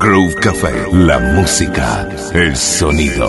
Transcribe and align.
Groove 0.00 0.34
Café. 0.36 0.72
La 0.92 1.18
música, 1.18 2.08
el 2.32 2.56
sonido. 2.56 3.28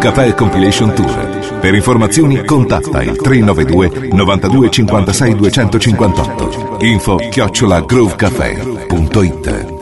Café 0.00 0.34
Compilation 0.34 0.94
Tour. 0.94 1.58
Per 1.60 1.74
informazioni 1.74 2.42
contatta 2.42 3.02
il 3.02 3.16
392 3.16 4.08
92 4.10 4.70
56 4.70 5.34
258. 5.36 6.76
Info 6.80 7.16
chiocciola 7.16 7.82
groovecafé.it 7.82 9.79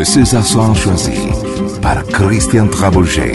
Le 0.00 0.06
César 0.06 0.42
Soir 0.42 0.74
choisi 0.74 1.28
par 1.82 2.02
Christian 2.06 2.66
Trabouget. 2.68 3.32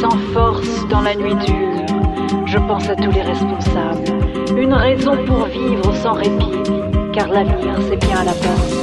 Sans 0.00 0.18
force 0.34 0.88
dans 0.88 1.02
la 1.02 1.14
nuit 1.14 1.36
dure, 1.46 2.44
je 2.44 2.58
pense 2.58 2.88
à 2.88 2.96
tous 2.96 3.12
les 3.12 3.22
responsables. 3.22 4.58
Une 4.58 4.74
raison 4.74 5.16
pour 5.24 5.44
vivre 5.44 5.94
sans 6.02 6.14
répit, 6.14 6.50
car 7.14 7.28
l'avenir 7.28 7.76
c'est 7.88 8.04
bien 8.08 8.16
à 8.18 8.24
la 8.24 8.32
base. 8.32 8.77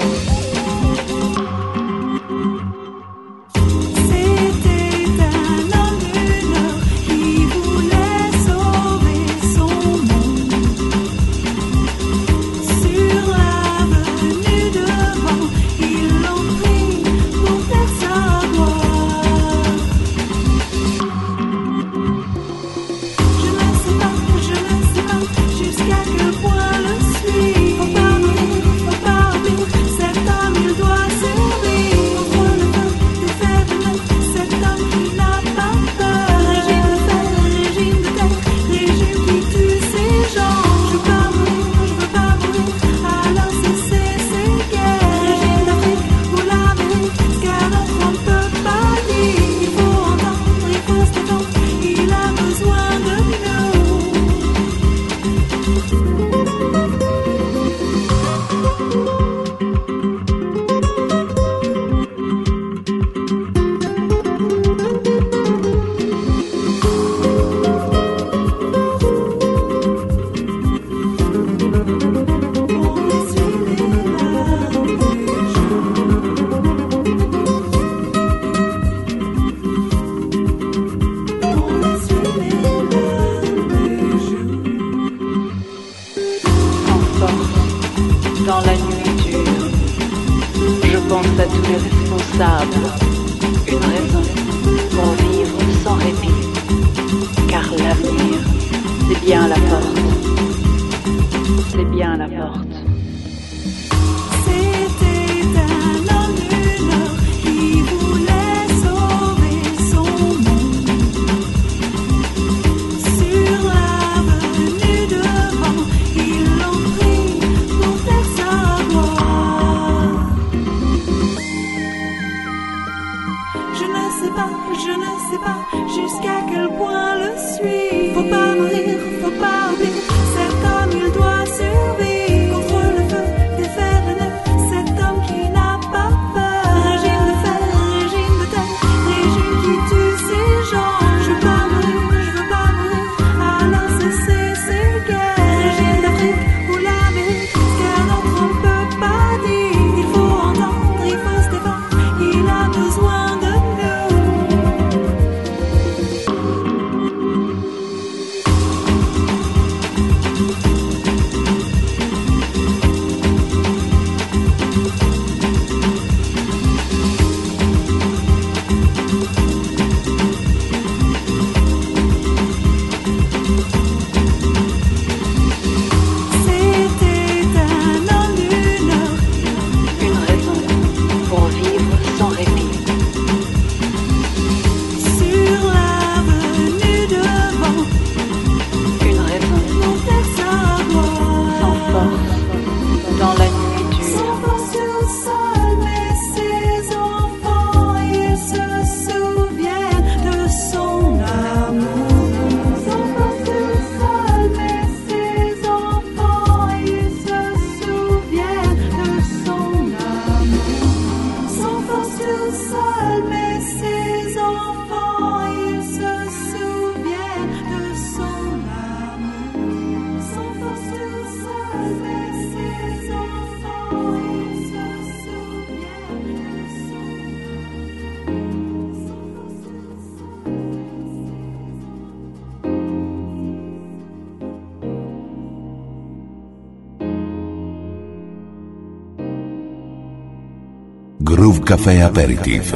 Café 241.65 242.01
Aperitif. 242.04 242.75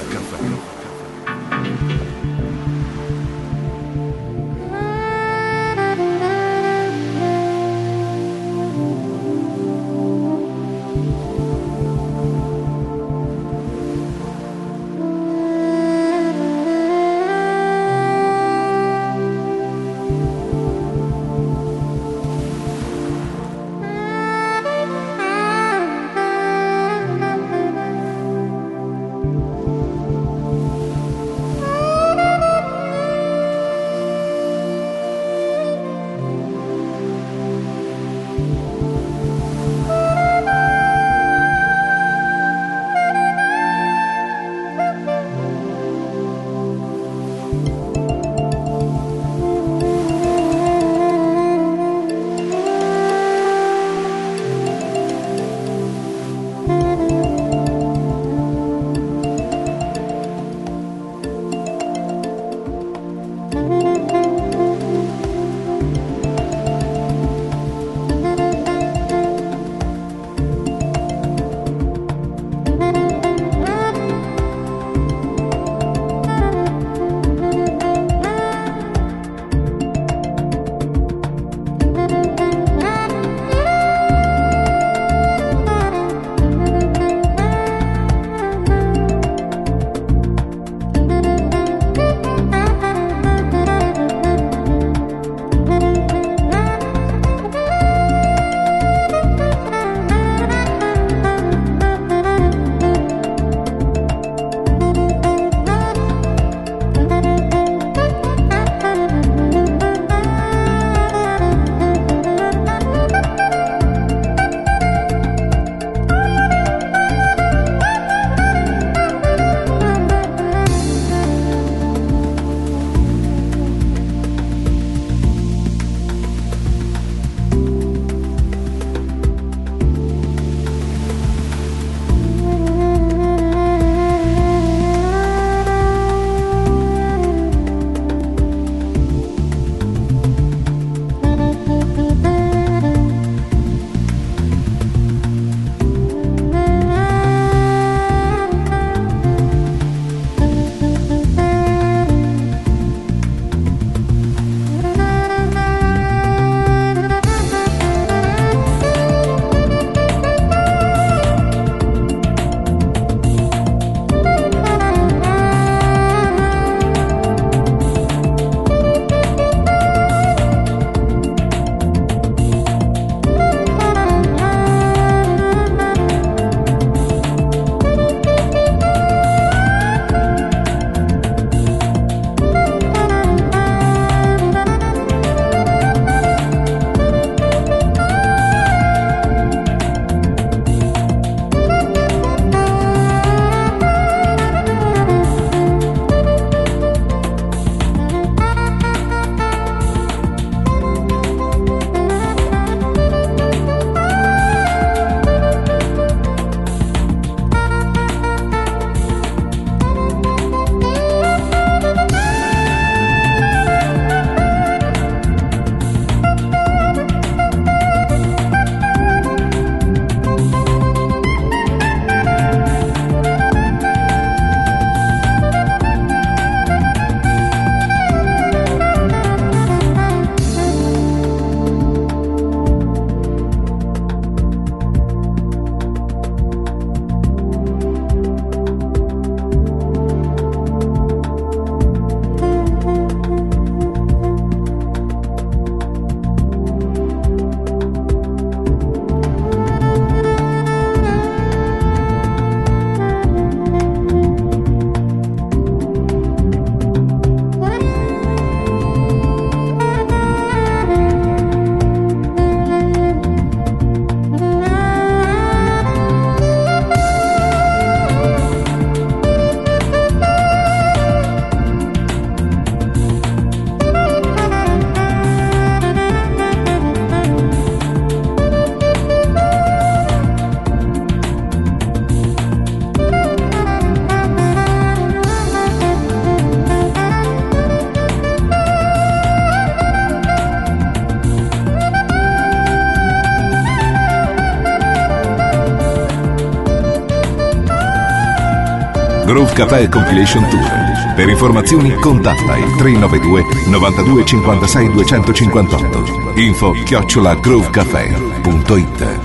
Groove 299.51 299.53
Café 299.53 299.89
Compilation 299.89 300.47
Tour. 300.49 301.13
Per 301.15 301.27
informazioni 301.27 301.93
contatta 301.95 302.57
il 302.57 302.75
392 302.77 303.43
92 303.67 304.25
56 304.25 304.91
258. 304.91 306.39
Info 306.39 306.71
chiocciola 306.71 307.35
groovecafé.it 307.35 309.19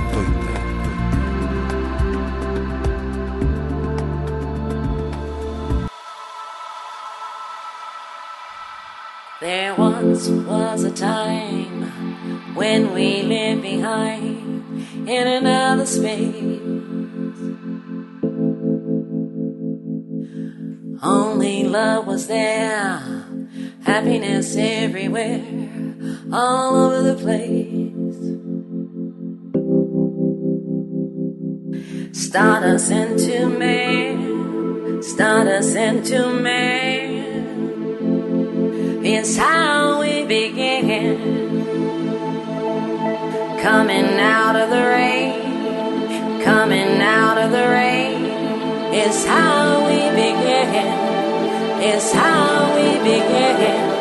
There 9.40 9.74
once 9.76 10.28
was 10.28 10.82
a 10.84 10.90
time 10.90 11.84
when 12.54 12.92
we 12.92 13.22
lived 13.22 13.62
behind 13.62 15.08
in 15.08 15.26
another 15.26 15.86
space. 15.86 16.65
Love 21.76 22.06
was 22.06 22.26
there, 22.26 23.02
happiness 23.84 24.56
everywhere, 24.56 25.44
all 26.32 26.74
over 26.84 27.00
the 27.10 27.16
place. 27.24 28.16
Start 32.26 32.62
us 32.62 32.88
into 32.88 33.50
man, 33.50 35.02
start 35.02 35.48
us 35.48 35.74
into 35.74 36.20
man. 36.48 37.34
It's 39.04 39.36
how 39.36 40.00
we 40.00 40.24
began. 40.24 41.18
Coming 43.66 44.10
out 44.38 44.56
of 44.56 44.70
the 44.70 44.84
rain, 44.96 46.40
coming 46.42 47.02
out 47.02 47.36
of 47.36 47.50
the 47.50 47.66
rain. 47.78 48.24
It's 48.94 49.26
how 49.26 49.86
we 49.88 50.00
began 50.22 51.15
is 51.86 52.12
how 52.12 52.74
we 52.74 52.98
begin. 52.98 53.95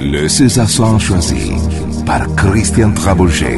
Le 0.00 0.26
César 0.28 0.68
choisi 0.98 1.52
par 2.04 2.26
Christian 2.34 2.90
Trabouget. 2.90 3.57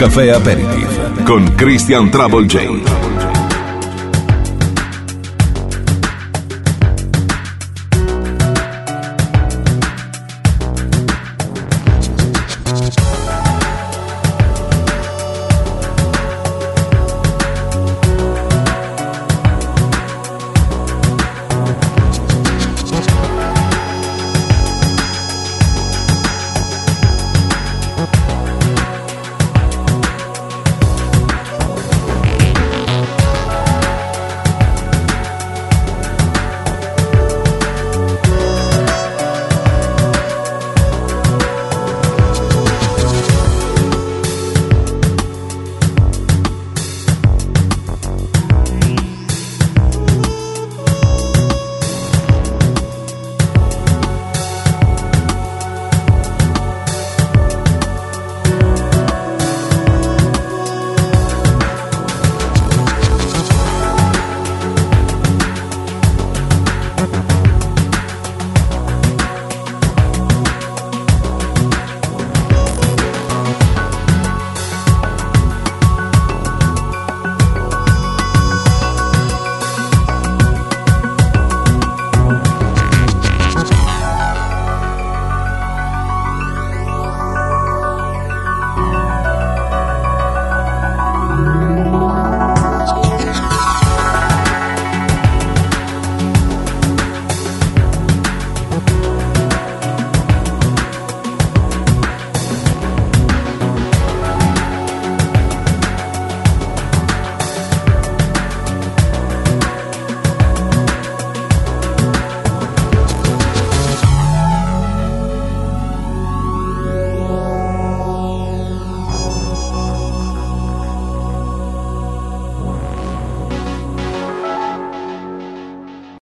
Café 0.00 0.32
Aperitif 0.32 0.88
con 1.26 1.46
Christian 1.58 2.10
Trouble 2.10 2.46
J. 2.48 2.99